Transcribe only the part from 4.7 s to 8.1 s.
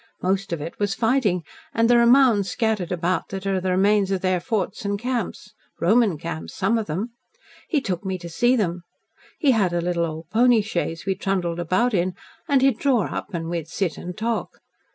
and camps. Roman camps, some of them. He took